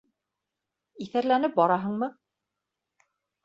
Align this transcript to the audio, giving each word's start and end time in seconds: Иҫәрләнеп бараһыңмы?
Иҫәрләнеп 1.07 1.55
бараһыңмы? 1.61 2.11